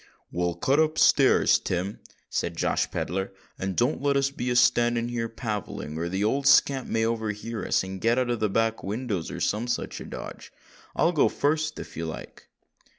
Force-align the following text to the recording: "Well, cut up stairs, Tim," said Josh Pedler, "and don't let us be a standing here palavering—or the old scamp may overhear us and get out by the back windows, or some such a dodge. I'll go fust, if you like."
"Well, 0.31 0.55
cut 0.55 0.79
up 0.79 0.97
stairs, 0.97 1.59
Tim," 1.59 1.99
said 2.27 2.57
Josh 2.57 2.89
Pedler, 2.89 3.33
"and 3.59 3.75
don't 3.75 4.01
let 4.01 4.17
us 4.17 4.31
be 4.31 4.49
a 4.49 4.55
standing 4.55 5.09
here 5.09 5.29
palavering—or 5.29 6.09
the 6.09 6.23
old 6.23 6.47
scamp 6.47 6.87
may 6.87 7.05
overhear 7.05 7.63
us 7.63 7.83
and 7.83 8.01
get 8.01 8.17
out 8.17 8.27
by 8.29 8.33
the 8.33 8.49
back 8.49 8.81
windows, 8.83 9.29
or 9.29 9.39
some 9.39 9.67
such 9.67 10.01
a 10.01 10.05
dodge. 10.05 10.51
I'll 10.95 11.11
go 11.11 11.29
fust, 11.29 11.77
if 11.77 11.95
you 11.95 12.07
like." 12.07 12.47